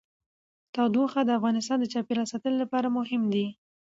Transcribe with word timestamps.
تودوخه 0.73 1.21
د 1.25 1.29
افغانستان 1.39 1.77
د 1.79 1.85
چاپیریال 1.93 2.27
ساتنې 2.33 2.57
لپاره 2.63 2.87
مهم 2.97 3.21
دي. 3.33 3.45